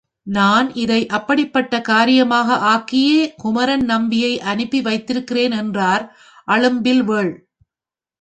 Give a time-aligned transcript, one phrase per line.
[0.27, 6.05] நான் இதை அப்படிப் பட்ட காரியமாக ஆக்கியே குமரன் நம்பியை அனுப்பி வைத்திருக்கிறேன் என்றார்
[6.47, 7.31] அழும்பில்வேள்.